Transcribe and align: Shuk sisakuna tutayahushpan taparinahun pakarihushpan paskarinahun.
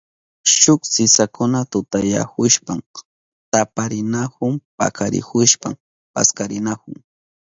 Shuk 0.59 0.81
sisakuna 0.93 1.59
tutayahushpan 1.71 2.79
taparinahun 3.51 4.53
pakarihushpan 4.77 5.73
paskarinahun. 6.13 6.95